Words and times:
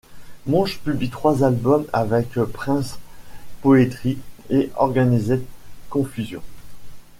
Monch 0.47 0.79
publie 0.79 1.11
trois 1.11 1.43
albums 1.43 1.85
avec 1.93 2.33
Prince 2.45 2.97
Poetry 3.61 4.17
et 4.49 4.71
Organized 4.75 5.43
Konfusion. 5.91 6.41